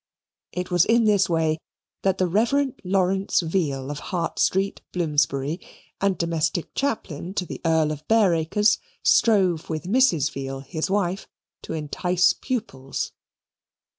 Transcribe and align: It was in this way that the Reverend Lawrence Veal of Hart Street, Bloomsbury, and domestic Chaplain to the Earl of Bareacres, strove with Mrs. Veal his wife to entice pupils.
It 0.51 0.71
was 0.71 0.83
in 0.83 1.03
this 1.03 1.29
way 1.29 1.59
that 2.01 2.17
the 2.17 2.25
Reverend 2.25 2.81
Lawrence 2.83 3.41
Veal 3.41 3.91
of 3.91 3.99
Hart 4.09 4.39
Street, 4.39 4.81
Bloomsbury, 4.91 5.59
and 6.01 6.17
domestic 6.17 6.73
Chaplain 6.73 7.35
to 7.35 7.45
the 7.45 7.61
Earl 7.63 7.91
of 7.91 8.07
Bareacres, 8.07 8.79
strove 9.03 9.69
with 9.69 9.83
Mrs. 9.83 10.31
Veal 10.31 10.61
his 10.61 10.89
wife 10.89 11.27
to 11.61 11.73
entice 11.73 12.33
pupils. 12.33 13.11